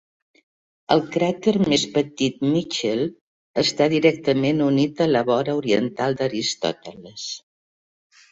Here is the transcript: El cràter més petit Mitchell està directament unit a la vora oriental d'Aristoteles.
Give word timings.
El 0.93 1.01
cràter 1.15 1.51
més 1.73 1.83
petit 1.97 2.39
Mitchell 2.53 3.03
està 3.63 3.87
directament 3.95 4.65
unit 4.69 5.05
a 5.07 5.09
la 5.11 5.23
vora 5.29 5.55
oriental 5.61 6.17
d'Aristoteles. 6.23 7.29